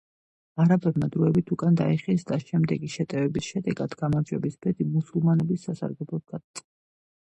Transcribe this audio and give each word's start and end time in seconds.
არაბებმა 0.61 1.09
დროებით 1.15 1.53
უკან 1.57 1.77
დაიხიეს 1.81 2.25
და 2.33 2.41
შემდეგი 2.45 2.91
შეტევების 2.95 3.53
შედეგად 3.53 3.97
გამარჯვების 4.03 4.61
ბედი 4.67 4.93
მუსულმანების 4.99 5.71
სასარგებლოდ 5.73 6.31
გადაწყდა. 6.37 6.71